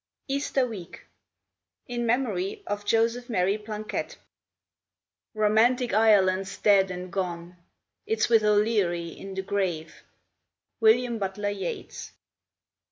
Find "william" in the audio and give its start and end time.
10.79-11.19